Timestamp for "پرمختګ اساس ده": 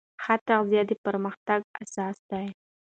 1.05-2.41